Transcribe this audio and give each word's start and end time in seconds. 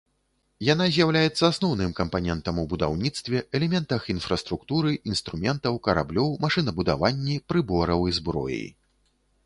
Яна 0.67 0.85
з'яўляецца 0.93 1.43
асноўным 1.47 1.91
кампанентам 1.99 2.61
у 2.63 2.63
будаўніцтве, 2.71 3.43
элементах 3.59 4.09
інфраструктуры, 4.15 4.97
інструментаў, 5.13 5.73
караблёў, 5.89 6.29
машынабудаванні, 6.47 7.41
прыбораў 7.51 8.01
і 8.13 8.21
зброі. 8.21 8.63